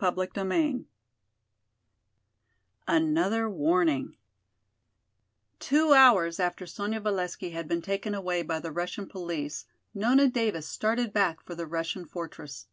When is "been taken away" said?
7.68-8.42